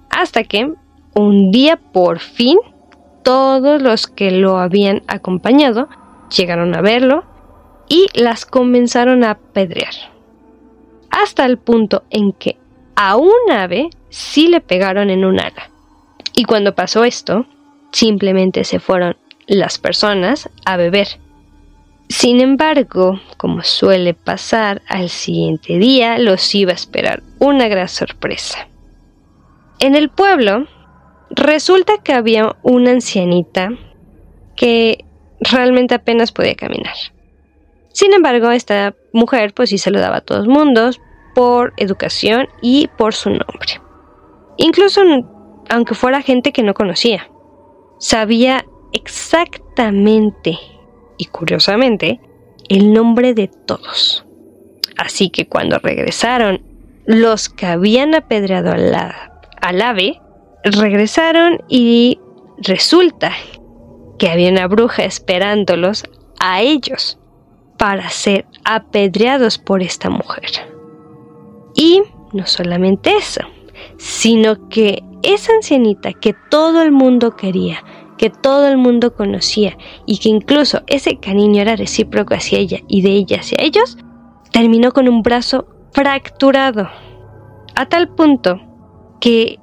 Hasta 0.09 0.43
que 0.43 0.73
un 1.13 1.51
día 1.51 1.77
por 1.77 2.19
fin 2.19 2.57
todos 3.23 3.81
los 3.81 4.07
que 4.07 4.31
lo 4.31 4.57
habían 4.57 5.03
acompañado 5.07 5.89
llegaron 6.35 6.75
a 6.75 6.81
verlo 6.81 7.23
y 7.89 8.07
las 8.13 8.45
comenzaron 8.45 9.23
a 9.23 9.31
apedrear. 9.31 9.93
Hasta 11.09 11.45
el 11.45 11.57
punto 11.57 12.03
en 12.09 12.31
que 12.31 12.57
a 12.95 13.17
un 13.17 13.51
ave 13.51 13.89
sí 14.09 14.47
le 14.47 14.61
pegaron 14.61 15.09
en 15.09 15.25
un 15.25 15.39
ala. 15.39 15.69
Y 16.33 16.45
cuando 16.45 16.73
pasó 16.73 17.03
esto, 17.03 17.45
simplemente 17.91 18.63
se 18.63 18.79
fueron 18.79 19.17
las 19.47 19.77
personas 19.77 20.49
a 20.65 20.77
beber. 20.77 21.07
Sin 22.07 22.41
embargo, 22.41 23.19
como 23.37 23.63
suele 23.63 24.13
pasar, 24.13 24.81
al 24.87 25.09
siguiente 25.09 25.77
día 25.77 26.17
los 26.17 26.53
iba 26.55 26.71
a 26.71 26.75
esperar 26.75 27.23
una 27.39 27.67
gran 27.67 27.87
sorpresa. 27.87 28.67
En 29.79 29.95
el 29.95 30.09
pueblo, 30.09 30.67
resulta 31.31 31.97
que 32.03 32.13
había 32.13 32.55
una 32.63 32.91
ancianita 32.91 33.69
que 34.55 35.05
realmente 35.39 35.95
apenas 35.95 36.31
podía 36.31 36.55
caminar. 36.55 36.95
Sin 37.93 38.13
embargo, 38.13 38.51
esta 38.51 38.95
mujer 39.11 39.53
pues 39.53 39.69
sí 39.69 39.77
se 39.77 39.91
lo 39.91 39.99
daba 39.99 40.17
a 40.17 40.21
todos 40.21 40.47
mundos 40.47 41.01
por 41.33 41.73
educación 41.77 42.47
y 42.61 42.89
por 42.97 43.13
su 43.13 43.29
nombre. 43.29 43.81
Incluso 44.57 45.01
aunque 45.69 45.95
fuera 45.95 46.21
gente 46.21 46.51
que 46.51 46.63
no 46.63 46.73
conocía, 46.73 47.29
sabía 47.99 48.65
exactamente 48.93 50.57
y 51.17 51.25
curiosamente 51.25 52.19
el 52.67 52.93
nombre 52.93 53.33
de 53.33 53.47
todos. 53.47 54.25
Así 54.97 55.29
que 55.29 55.47
cuando 55.47 55.79
regresaron 55.79 56.61
los 57.05 57.49
que 57.49 57.65
habían 57.65 58.15
apedreado 58.15 58.71
al, 58.71 58.93
al 59.61 59.81
ave, 59.81 60.21
regresaron 60.63 61.59
y 61.67 62.19
resulta 62.57 63.31
que 64.19 64.29
había 64.29 64.51
una 64.51 64.67
bruja 64.67 65.03
esperándolos 65.03 66.03
a 66.39 66.61
ellos 66.61 67.17
para 67.77 68.09
ser 68.09 68.45
apedreados 68.63 69.57
por 69.57 69.81
esta 69.81 70.09
mujer. 70.09 70.51
Y 71.73 72.03
no 72.33 72.45
solamente 72.45 73.15
eso, 73.15 73.41
sino 73.97 74.69
que 74.69 75.03
esa 75.23 75.53
ancianita 75.53 76.13
que 76.13 76.35
todo 76.49 76.83
el 76.83 76.91
mundo 76.91 77.35
quería, 77.35 77.83
que 78.17 78.29
todo 78.29 78.67
el 78.67 78.77
mundo 78.77 79.15
conocía 79.15 79.77
y 80.05 80.19
que 80.19 80.29
incluso 80.29 80.81
ese 80.87 81.17
cariño 81.17 81.61
era 81.61 81.75
recíproco 81.75 82.35
hacia 82.35 82.59
ella 82.59 82.79
y 82.87 83.01
de 83.01 83.09
ella 83.09 83.39
hacia 83.39 83.57
ellos, 83.59 83.97
terminó 84.51 84.91
con 84.91 85.09
un 85.09 85.23
brazo 85.23 85.67
fracturado, 85.91 86.89
a 87.75 87.85
tal 87.87 88.09
punto 88.09 88.59
que 89.19 89.59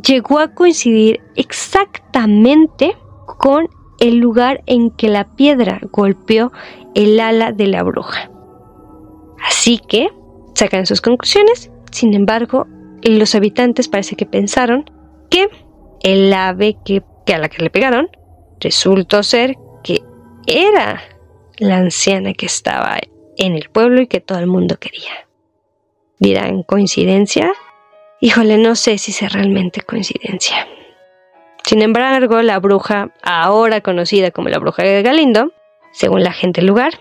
llegó 0.00 0.38
a 0.38 0.54
coincidir 0.54 1.20
exactamente 1.36 2.96
con 3.38 3.68
el 4.00 4.16
lugar 4.16 4.62
en 4.66 4.90
que 4.90 5.08
la 5.08 5.34
piedra 5.36 5.80
golpeó 5.92 6.52
el 6.94 7.20
ala 7.20 7.52
de 7.52 7.66
la 7.66 7.82
bruja. 7.82 8.30
Así 9.44 9.78
que 9.78 10.10
sacan 10.54 10.86
sus 10.86 11.00
conclusiones, 11.00 11.70
sin 11.90 12.14
embargo, 12.14 12.66
los 13.02 13.34
habitantes 13.34 13.88
parece 13.88 14.16
que 14.16 14.26
pensaron 14.26 14.90
que 15.30 15.48
el 16.02 16.32
ave 16.32 16.76
que 16.84 17.02
a 17.32 17.38
la 17.38 17.48
que 17.48 17.62
le 17.62 17.70
pegaron 17.70 18.08
resultó 18.60 19.22
ser 19.22 19.56
que 19.82 20.02
era 20.46 21.00
la 21.58 21.76
anciana 21.76 22.34
que 22.34 22.46
estaba 22.46 22.98
en 23.36 23.54
el 23.54 23.68
pueblo 23.70 24.02
y 24.02 24.06
que 24.06 24.20
todo 24.20 24.38
el 24.38 24.46
mundo 24.46 24.76
quería. 24.78 25.28
Dirán, 26.18 26.62
¿coincidencia? 26.62 27.52
Híjole, 28.24 28.56
no 28.56 28.76
sé 28.76 28.98
si 28.98 29.10
es 29.10 29.32
realmente 29.32 29.80
coincidencia. 29.80 30.68
Sin 31.64 31.82
embargo, 31.82 32.40
la 32.40 32.60
bruja, 32.60 33.10
ahora 33.20 33.80
conocida 33.80 34.30
como 34.30 34.48
la 34.48 34.60
bruja 34.60 34.84
de 34.84 35.02
Galindo, 35.02 35.50
según 35.90 36.22
la 36.22 36.32
gente 36.32 36.60
del 36.60 36.68
lugar, 36.68 37.00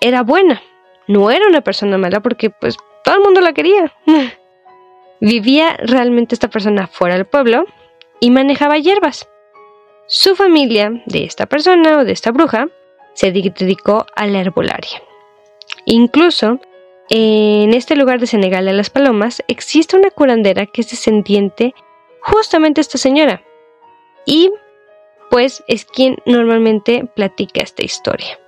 era 0.00 0.22
buena. 0.22 0.62
No 1.08 1.32
era 1.32 1.48
una 1.48 1.62
persona 1.62 1.98
mala 1.98 2.20
porque 2.20 2.50
pues 2.50 2.76
todo 3.02 3.16
el 3.16 3.22
mundo 3.22 3.40
la 3.40 3.54
quería. 3.54 3.92
Vivía 5.20 5.76
realmente 5.78 6.36
esta 6.36 6.46
persona 6.46 6.86
fuera 6.86 7.16
del 7.16 7.26
pueblo 7.26 7.64
y 8.20 8.30
manejaba 8.30 8.78
hierbas. 8.78 9.28
Su 10.06 10.36
familia, 10.36 11.02
de 11.06 11.24
esta 11.24 11.46
persona 11.46 11.98
o 11.98 12.04
de 12.04 12.12
esta 12.12 12.30
bruja, 12.30 12.68
se 13.14 13.32
dedicó 13.32 14.06
a 14.14 14.28
la 14.28 14.38
herbolaria. 14.38 15.02
Incluso 15.86 16.60
en 17.14 17.74
este 17.74 17.94
lugar 17.94 18.20
de 18.20 18.26
Senegal 18.26 18.64
de 18.64 18.72
las 18.72 18.88
Palomas 18.88 19.42
existe 19.46 19.98
una 19.98 20.10
curandera 20.10 20.64
que 20.64 20.80
es 20.80 20.90
descendiente 20.90 21.74
justamente 22.22 22.80
esta 22.80 22.96
señora. 22.96 23.42
Y 24.24 24.50
pues 25.30 25.62
es 25.68 25.84
quien 25.84 26.16
normalmente 26.24 27.04
platica 27.14 27.60
esta 27.60 27.84
historia. 27.84 28.38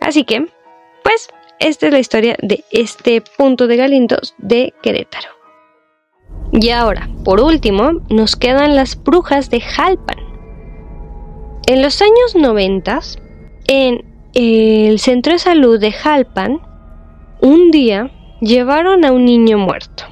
Así 0.00 0.24
que, 0.24 0.48
pues, 1.04 1.28
esta 1.60 1.86
es 1.86 1.92
la 1.92 2.00
historia 2.00 2.36
de 2.42 2.64
este 2.72 3.20
punto 3.20 3.68
de 3.68 3.76
Galindos 3.76 4.34
de 4.38 4.74
Querétaro. 4.82 5.28
Y 6.50 6.70
ahora, 6.70 7.08
por 7.24 7.40
último, 7.40 7.92
nos 8.10 8.34
quedan 8.34 8.74
las 8.74 9.00
brujas 9.00 9.50
de 9.50 9.60
Jalpan. 9.60 10.18
En 11.68 11.82
los 11.82 12.02
años 12.02 12.34
90, 12.34 13.00
en 13.68 14.04
el 14.34 14.98
centro 14.98 15.32
de 15.32 15.38
salud 15.38 15.78
de 15.78 15.92
Jalpan, 15.92 16.67
un 17.40 17.70
día 17.70 18.10
llevaron 18.40 19.04
a 19.04 19.12
un 19.12 19.24
niño 19.24 19.58
muerto 19.58 20.04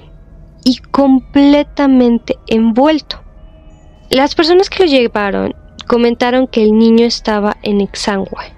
y 0.65 0.79
completamente 0.79 2.39
envuelto. 2.47 3.21
Las 4.11 4.35
personas 4.35 4.71
que 4.71 4.85
lo 4.85 4.91
llevaron 4.91 5.55
comentaron 5.87 6.47
que 6.47 6.63
el 6.63 6.77
niño 6.77 7.05
estaba 7.05 7.57
en 7.63 7.81
exangüe, 7.81 8.53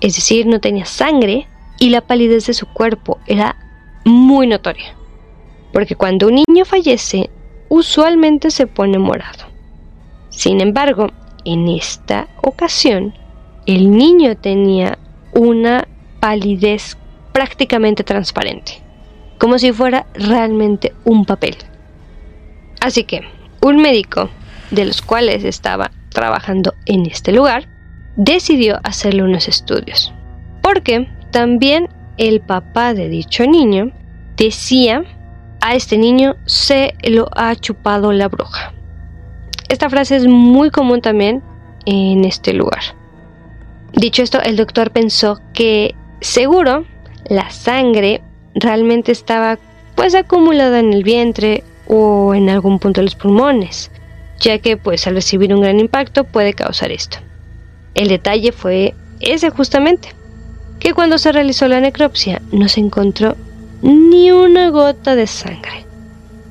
es 0.00 0.16
decir, 0.16 0.46
no 0.46 0.60
tenía 0.60 0.84
sangre 0.84 1.48
y 1.78 1.90
la 1.90 2.00
palidez 2.00 2.46
de 2.46 2.54
su 2.54 2.66
cuerpo 2.66 3.18
era 3.26 3.56
muy 4.04 4.46
notoria, 4.46 4.94
porque 5.72 5.96
cuando 5.96 6.28
un 6.28 6.42
niño 6.46 6.64
fallece, 6.64 7.30
usualmente 7.68 8.50
se 8.50 8.66
pone 8.66 8.98
morado. 8.98 9.46
Sin 10.30 10.60
embargo, 10.60 11.08
en 11.44 11.68
esta 11.68 12.28
ocasión, 12.42 13.14
el 13.66 13.90
niño 13.90 14.36
tenía 14.36 14.98
una 15.32 15.86
palidez 16.20 16.97
prácticamente 17.38 18.02
transparente, 18.02 18.82
como 19.38 19.60
si 19.60 19.70
fuera 19.70 20.06
realmente 20.12 20.92
un 21.04 21.24
papel. 21.24 21.56
Así 22.80 23.04
que, 23.04 23.20
un 23.62 23.76
médico, 23.76 24.28
de 24.72 24.84
los 24.84 25.02
cuales 25.02 25.44
estaba 25.44 25.92
trabajando 26.08 26.74
en 26.84 27.06
este 27.06 27.30
lugar, 27.30 27.68
decidió 28.16 28.80
hacerle 28.82 29.22
unos 29.22 29.46
estudios. 29.46 30.12
Porque 30.62 31.08
también 31.30 31.88
el 32.16 32.40
papá 32.40 32.92
de 32.92 33.08
dicho 33.08 33.46
niño 33.46 33.92
decía, 34.36 35.04
a 35.60 35.76
este 35.76 35.96
niño 35.96 36.34
se 36.44 36.94
lo 37.04 37.28
ha 37.36 37.54
chupado 37.54 38.12
la 38.12 38.26
bruja. 38.26 38.72
Esta 39.68 39.88
frase 39.88 40.16
es 40.16 40.26
muy 40.26 40.72
común 40.72 41.00
también 41.02 41.44
en 41.86 42.24
este 42.24 42.52
lugar. 42.52 42.82
Dicho 43.92 44.24
esto, 44.24 44.42
el 44.42 44.56
doctor 44.56 44.90
pensó 44.90 45.40
que 45.54 45.94
seguro 46.20 46.84
la 47.28 47.50
sangre 47.50 48.22
realmente 48.54 49.12
estaba 49.12 49.58
pues 49.94 50.14
acumulada 50.14 50.78
en 50.78 50.92
el 50.92 51.04
vientre 51.04 51.64
o 51.86 52.34
en 52.34 52.48
algún 52.48 52.78
punto 52.78 53.00
de 53.00 53.06
los 53.06 53.14
pulmones, 53.14 53.90
ya 54.40 54.58
que 54.58 54.76
pues 54.76 55.06
al 55.06 55.14
recibir 55.14 55.54
un 55.54 55.60
gran 55.60 55.80
impacto 55.80 56.24
puede 56.24 56.54
causar 56.54 56.92
esto. 56.92 57.18
El 57.94 58.08
detalle 58.08 58.52
fue 58.52 58.94
ese 59.20 59.50
justamente, 59.50 60.10
que 60.78 60.94
cuando 60.94 61.18
se 61.18 61.32
realizó 61.32 61.66
la 61.66 61.80
necropsia 61.80 62.40
no 62.52 62.68
se 62.68 62.80
encontró 62.80 63.36
ni 63.82 64.30
una 64.30 64.70
gota 64.70 65.16
de 65.16 65.26
sangre. 65.26 65.84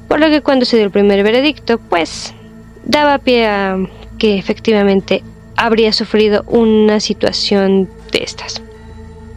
Por 0.07 0.19
lo 0.19 0.27
que 0.27 0.41
cuando 0.41 0.65
se 0.65 0.77
dio 0.77 0.85
el 0.85 0.91
primer 0.91 1.23
veredicto, 1.23 1.77
pues 1.77 2.33
daba 2.85 3.17
pie 3.17 3.47
a 3.47 3.77
que 4.17 4.37
efectivamente 4.37 5.23
habría 5.55 5.93
sufrido 5.93 6.43
una 6.47 6.99
situación 6.99 7.89
de 8.11 8.23
estas. 8.23 8.61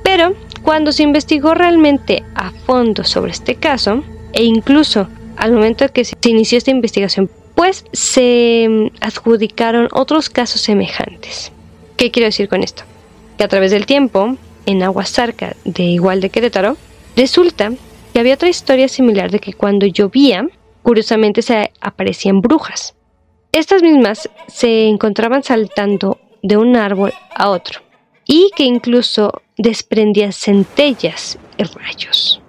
Pero 0.02 0.34
cuando 0.62 0.92
se 0.92 1.02
investigó 1.02 1.54
realmente 1.54 2.22
a 2.34 2.50
fondo 2.50 3.04
sobre 3.04 3.32
este 3.32 3.56
caso, 3.56 4.02
e 4.32 4.44
incluso 4.44 5.08
al 5.36 5.52
momento 5.52 5.88
que 5.92 6.04
se 6.04 6.16
inició 6.24 6.58
esta 6.58 6.70
investigación, 6.70 7.30
pues 7.54 7.84
se 7.92 8.66
mm, 8.68 8.86
adjudicaron 9.00 9.88
otros 9.92 10.30
casos 10.30 10.60
semejantes. 10.60 11.52
¿Qué 11.96 12.10
quiero 12.10 12.26
decir 12.26 12.48
con 12.48 12.62
esto? 12.62 12.84
Que 13.36 13.44
a 13.44 13.48
través 13.48 13.70
del 13.70 13.86
tiempo, 13.86 14.36
en 14.66 14.82
Aguasarca 14.82 15.56
de 15.64 15.82
igual 15.84 16.20
de 16.20 16.30
Querétaro, 16.30 16.76
resulta 17.16 17.72
que 18.12 18.20
había 18.20 18.34
otra 18.34 18.48
historia 18.48 18.88
similar 18.88 19.30
de 19.30 19.40
que 19.40 19.52
cuando 19.52 19.86
llovía, 19.86 20.46
curiosamente 20.82 21.42
se 21.42 21.72
aparecían 21.80 22.40
brujas. 22.40 22.94
Estas 23.52 23.82
mismas 23.82 24.30
se 24.48 24.86
encontraban 24.86 25.42
saltando 25.42 26.18
de 26.42 26.56
un 26.56 26.76
árbol 26.76 27.12
a 27.34 27.50
otro 27.50 27.80
y 28.24 28.50
que 28.56 28.64
incluso 28.64 29.42
desprendían 29.60 30.32
centellas 30.32 31.38
y 31.58 31.64
rayos, 31.64 32.40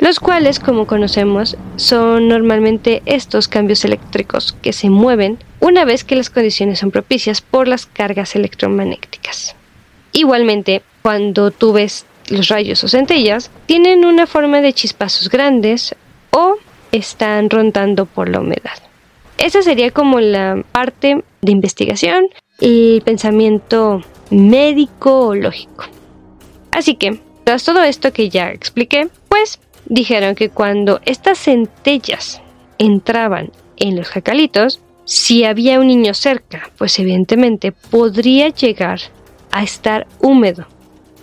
los 0.00 0.18
cuales, 0.18 0.58
como 0.58 0.86
conocemos, 0.86 1.56
son 1.76 2.26
normalmente 2.26 3.02
estos 3.06 3.46
cambios 3.46 3.84
eléctricos 3.84 4.56
que 4.62 4.72
se 4.72 4.90
mueven 4.90 5.38
una 5.60 5.84
vez 5.84 6.02
que 6.02 6.16
las 6.16 6.28
condiciones 6.28 6.80
son 6.80 6.90
propicias 6.90 7.40
por 7.40 7.68
las 7.68 7.86
cargas 7.86 8.34
electromagnéticas. 8.34 9.54
Igualmente, 10.12 10.82
cuando 11.02 11.52
tú 11.52 11.72
ves 11.72 12.04
los 12.30 12.48
rayos 12.48 12.82
o 12.82 12.88
centellas, 12.88 13.52
tienen 13.66 14.04
una 14.04 14.26
forma 14.26 14.60
de 14.60 14.72
chispazos 14.72 15.28
grandes 15.28 15.94
o 16.32 16.56
están 16.90 17.48
rondando 17.48 18.06
por 18.06 18.28
la 18.28 18.40
humedad. 18.40 18.78
Esa 19.38 19.62
sería 19.62 19.92
como 19.92 20.18
la 20.18 20.64
parte 20.72 21.22
de 21.42 21.52
investigación 21.52 22.26
y 22.58 23.00
pensamiento 23.02 24.02
médico 24.30 25.28
o 25.28 25.34
lógico. 25.36 25.84
Así 26.76 26.96
que, 26.96 27.18
tras 27.44 27.64
todo 27.64 27.82
esto 27.82 28.12
que 28.12 28.28
ya 28.28 28.50
expliqué, 28.50 29.08
pues 29.30 29.60
dijeron 29.86 30.34
que 30.34 30.50
cuando 30.50 31.00
estas 31.06 31.38
centellas 31.38 32.42
entraban 32.76 33.50
en 33.78 33.96
los 33.96 34.08
jacalitos, 34.08 34.82
si 35.06 35.44
había 35.44 35.80
un 35.80 35.86
niño 35.86 36.12
cerca, 36.12 36.70
pues 36.76 36.98
evidentemente 36.98 37.72
podría 37.72 38.50
llegar 38.50 39.00
a 39.52 39.62
estar 39.62 40.06
húmedo. 40.20 40.66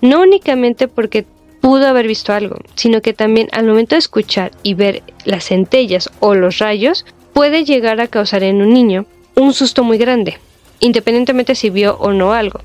No 0.02 0.22
únicamente 0.22 0.88
porque 0.88 1.24
pudo 1.62 1.86
haber 1.86 2.08
visto 2.08 2.34
algo, 2.34 2.58
sino 2.74 3.04
que 3.04 3.14
también 3.14 3.48
al 3.52 3.68
momento 3.68 3.94
de 3.94 4.00
escuchar 4.00 4.54
y 4.64 4.74
ver 4.74 5.04
las 5.24 5.50
centellas 5.50 6.10
o 6.20 6.34
los 6.34 6.58
rayos, 6.58 7.06
puede 7.32 7.64
llegar 7.64 8.02
a 8.02 8.08
causar 8.08 8.42
en 8.42 8.60
un 8.60 8.74
niño 8.74 9.06
un 9.36 9.54
susto 9.54 9.84
muy 9.84 10.00
grande, 10.00 10.40
independientemente 10.80 11.54
si 11.54 11.70
vio 11.70 11.96
o 12.00 12.12
no 12.12 12.34
algo. 12.34 12.62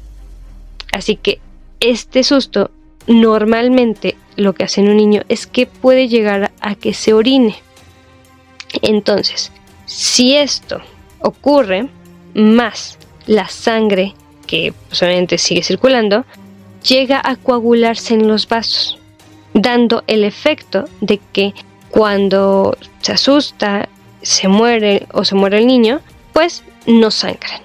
Así 0.90 1.16
que 1.16 1.38
este 1.80 2.24
susto 2.24 2.70
normalmente 3.08 4.16
lo 4.36 4.52
que 4.52 4.64
hace 4.64 4.82
en 4.82 4.90
un 4.90 4.96
niño 4.96 5.22
es 5.28 5.46
que 5.46 5.66
puede 5.66 6.06
llegar 6.08 6.52
a 6.60 6.74
que 6.76 6.94
se 6.94 7.12
orine. 7.12 7.56
Entonces, 8.82 9.50
si 9.86 10.36
esto 10.36 10.80
ocurre, 11.20 11.88
más 12.34 12.98
la 13.26 13.48
sangre 13.48 14.14
que 14.46 14.72
solamente 14.90 15.36
pues, 15.36 15.42
sigue 15.42 15.62
circulando, 15.62 16.24
llega 16.86 17.20
a 17.24 17.36
coagularse 17.36 18.14
en 18.14 18.28
los 18.28 18.46
vasos, 18.48 18.98
dando 19.54 20.04
el 20.06 20.22
efecto 20.22 20.84
de 21.00 21.18
que 21.32 21.54
cuando 21.90 22.76
se 23.00 23.12
asusta, 23.12 23.88
se 24.22 24.48
muere 24.48 25.06
o 25.12 25.24
se 25.24 25.34
muere 25.34 25.58
el 25.58 25.66
niño, 25.66 26.00
pues 26.32 26.62
no 26.86 27.10
sangran. 27.10 27.62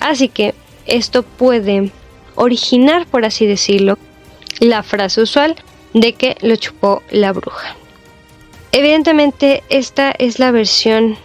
Así 0.00 0.28
que 0.28 0.54
esto 0.86 1.22
puede 1.22 1.92
originar, 2.34 3.06
por 3.06 3.24
así 3.24 3.46
decirlo, 3.46 3.98
la 4.62 4.84
frase 4.84 5.20
usual 5.20 5.56
de 5.92 6.12
que 6.12 6.36
lo 6.40 6.54
chupó 6.54 7.02
la 7.10 7.32
bruja. 7.32 7.76
Evidentemente 8.70 9.64
esta 9.68 10.12
es 10.12 10.38
la 10.38 10.52
versión 10.52 11.16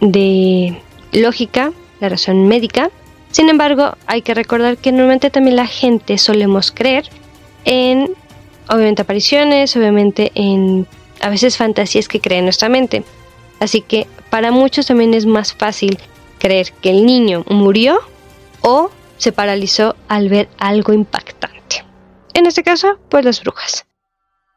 de 0.00 0.80
lógica, 1.12 1.72
la 2.00 2.08
razón 2.08 2.48
médica. 2.48 2.90
Sin 3.30 3.50
embargo, 3.50 3.96
hay 4.06 4.22
que 4.22 4.32
recordar 4.32 4.78
que 4.78 4.92
normalmente 4.92 5.30
también 5.30 5.56
la 5.56 5.66
gente 5.66 6.16
solemos 6.16 6.72
creer 6.72 7.04
en, 7.66 8.10
obviamente, 8.68 9.02
apariciones, 9.02 9.76
obviamente 9.76 10.32
en 10.34 10.86
a 11.20 11.28
veces 11.28 11.56
fantasías 11.58 12.08
que 12.08 12.20
cree 12.20 12.40
nuestra 12.40 12.70
mente. 12.70 13.04
Así 13.60 13.82
que 13.82 14.06
para 14.30 14.52
muchos 14.52 14.86
también 14.86 15.12
es 15.12 15.26
más 15.26 15.52
fácil 15.52 15.98
creer 16.38 16.72
que 16.80 16.90
el 16.90 17.04
niño 17.04 17.44
murió 17.48 17.98
o 18.62 18.90
se 19.18 19.32
paralizó 19.32 19.96
al 20.08 20.28
ver 20.30 20.48
algo 20.58 20.92
impactante. 20.94 21.65
En 22.36 22.44
este 22.44 22.62
caso, 22.62 22.98
pues 23.08 23.24
las 23.24 23.40
brujas. 23.40 23.86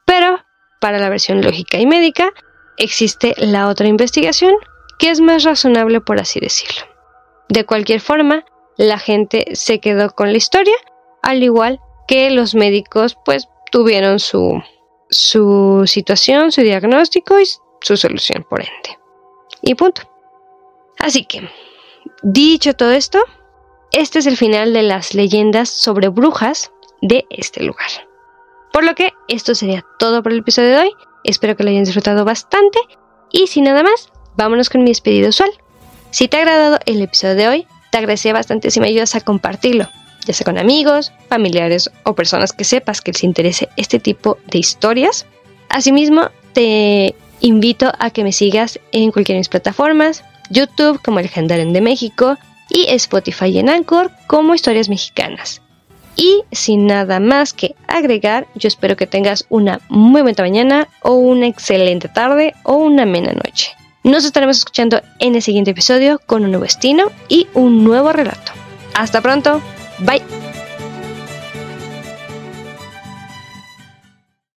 Pero 0.05 0.37
para 0.81 0.99
la 0.99 1.07
versión 1.07 1.41
lógica 1.41 1.77
y 1.77 1.85
médica 1.85 2.33
existe 2.77 3.33
la 3.37 3.69
otra 3.69 3.87
investigación 3.87 4.53
que 4.97 5.09
es 5.09 5.21
más 5.21 5.45
razonable 5.45 6.01
por 6.01 6.19
así 6.19 6.41
decirlo. 6.41 6.83
De 7.47 7.65
cualquier 7.65 8.01
forma, 8.01 8.43
la 8.75 8.99
gente 8.99 9.45
se 9.53 9.79
quedó 9.79 10.09
con 10.09 10.33
la 10.33 10.37
historia, 10.37 10.75
al 11.23 11.41
igual 11.41 11.79
que 12.05 12.29
los 12.31 12.53
médicos 12.53 13.15
pues 13.23 13.47
tuvieron 13.71 14.19
su, 14.19 14.61
su 15.09 15.83
situación, 15.85 16.51
su 16.51 16.59
diagnóstico 16.59 17.39
y 17.39 17.45
su 17.79 17.95
solución 17.95 18.45
por 18.49 18.59
ende. 18.59 18.99
Y 19.61 19.75
punto. 19.75 20.01
Así 20.97 21.23
que, 21.23 21.49
dicho 22.23 22.73
todo 22.73 22.91
esto, 22.91 23.19
este 23.93 24.19
es 24.19 24.27
el 24.27 24.35
final 24.35 24.73
de 24.73 24.83
las 24.83 25.13
leyendas 25.13 25.69
sobre 25.69 26.09
brujas 26.09 26.73
de 27.01 27.25
este 27.29 27.63
lugar. 27.63 27.89
Por 28.71 28.83
lo 28.83 28.95
que 28.95 29.13
esto 29.27 29.55
sería 29.55 29.83
todo 29.97 30.21
por 30.23 30.31
el 30.31 30.39
episodio 30.39 30.69
de 30.69 30.77
hoy. 30.77 30.91
Espero 31.23 31.55
que 31.55 31.63
lo 31.63 31.69
hayan 31.69 31.83
disfrutado 31.83 32.25
bastante. 32.25 32.79
Y 33.31 33.47
sin 33.47 33.65
nada 33.65 33.83
más, 33.83 34.11
vámonos 34.35 34.69
con 34.69 34.83
mi 34.83 34.89
despedido 34.89 35.29
usual. 35.29 35.51
Si 36.11 36.27
te 36.27 36.37
ha 36.37 36.41
agradado 36.41 36.79
el 36.85 37.01
episodio 37.01 37.35
de 37.35 37.47
hoy, 37.47 37.67
te 37.91 37.97
agradecería 37.97 38.33
bastante 38.33 38.71
si 38.71 38.79
me 38.79 38.87
ayudas 38.87 39.15
a 39.15 39.21
compartirlo, 39.21 39.87
ya 40.25 40.33
sea 40.33 40.45
con 40.45 40.57
amigos, 40.57 41.11
familiares 41.27 41.91
o 42.03 42.15
personas 42.15 42.53
que 42.53 42.63
sepas 42.63 43.01
que 43.01 43.11
les 43.11 43.23
interese 43.23 43.69
este 43.77 43.99
tipo 43.99 44.37
de 44.47 44.59
historias. 44.59 45.25
Asimismo, 45.69 46.29
te 46.53 47.15
invito 47.41 47.91
a 47.99 48.09
que 48.09 48.23
me 48.23 48.31
sigas 48.31 48.79
en 48.91 49.11
cualquiera 49.11 49.37
de 49.37 49.41
mis 49.41 49.49
plataformas, 49.49 50.23
YouTube 50.49 51.01
como 51.03 51.19
El 51.19 51.29
Gendaren 51.29 51.73
de 51.73 51.81
México 51.81 52.37
y 52.69 52.85
Spotify 52.89 53.59
en 53.59 53.69
Anchor 53.69 54.11
como 54.27 54.55
Historias 54.55 54.89
Mexicanas. 54.89 55.61
Y 56.19 56.43
sin 56.51 56.85
nada 56.85 57.21
más 57.21 57.53
que 57.53 57.75
agregar, 57.87 58.45
yo 58.53 58.67
espero 58.67 58.97
que 58.97 59.07
tengas 59.07 59.45
una 59.47 59.79
muy 59.87 60.21
buena 60.21 60.43
mañana 60.43 60.89
o 61.01 61.13
una 61.13 61.47
excelente 61.47 62.09
tarde 62.09 62.53
o 62.63 62.75
una 62.75 63.03
amena 63.03 63.31
noche. 63.31 63.71
Nos 64.03 64.25
estaremos 64.25 64.57
escuchando 64.57 65.01
en 65.19 65.35
el 65.35 65.41
siguiente 65.41 65.71
episodio 65.71 66.19
con 66.25 66.43
un 66.43 66.51
nuevo 66.51 66.65
destino 66.65 67.05
y 67.29 67.47
un 67.53 67.85
nuevo 67.85 68.11
relato. 68.11 68.51
Hasta 68.95 69.21
pronto, 69.21 69.61
bye. 69.99 70.38